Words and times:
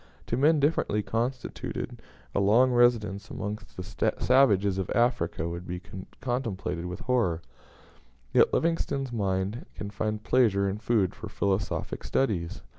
To 0.25 0.35
men 0.35 0.59
differently 0.59 1.03
constituted, 1.03 2.01
a 2.33 2.39
long 2.39 2.71
residence 2.71 3.29
amongst 3.29 3.77
the 3.77 4.11
savages 4.17 4.79
of 4.79 4.89
Africa 4.95 5.47
would 5.47 5.67
be 5.67 5.79
contemplated 6.19 6.87
with 6.87 7.01
horror, 7.01 7.43
yet 8.33 8.51
Livingstone's 8.51 9.11
mind 9.11 9.67
can 9.75 9.91
find 9.91 10.23
pleasure 10.23 10.67
and 10.67 10.81
food 10.81 11.13
for 11.13 11.29
philosophic 11.29 12.03
studies. 12.03 12.63